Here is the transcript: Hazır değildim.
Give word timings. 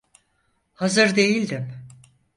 Hazır 0.73 1.15
değildim. 1.15 1.87